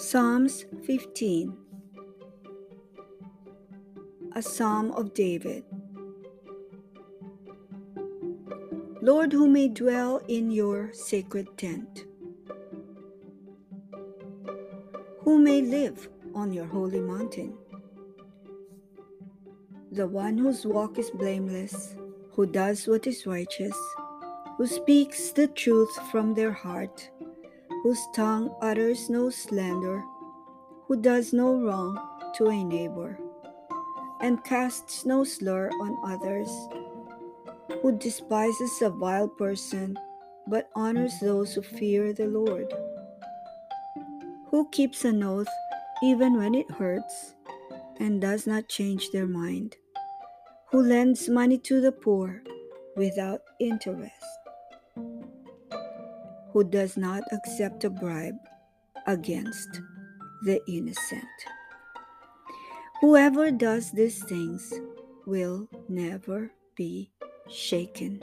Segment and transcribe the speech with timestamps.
[0.00, 1.56] Psalms 15
[4.36, 5.64] A Psalm of David.
[9.02, 12.04] Lord, who may dwell in your sacred tent,
[15.22, 17.58] who may live on your holy mountain,
[19.90, 21.96] the one whose walk is blameless,
[22.34, 23.76] who does what is righteous,
[24.58, 27.10] who speaks the truth from their heart
[27.82, 30.04] whose tongue utters no slander,
[30.86, 31.98] who does no wrong
[32.34, 33.18] to a neighbor,
[34.20, 36.48] and casts no slur on others,
[37.82, 39.96] who despises a vile person,
[40.46, 42.72] but honors those who fear the Lord,
[44.50, 45.48] who keeps an oath
[46.02, 47.34] even when it hurts,
[48.00, 49.76] and does not change their mind,
[50.70, 52.42] who lends money to the poor
[52.96, 54.47] without interest
[56.58, 58.34] who does not accept a bribe
[59.06, 59.80] against
[60.42, 61.22] the innocent.
[63.00, 64.74] Whoever does these things
[65.24, 67.12] will never be
[67.48, 68.20] shaken.